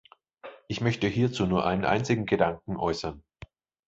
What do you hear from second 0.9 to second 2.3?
hierzu nur einen einzigen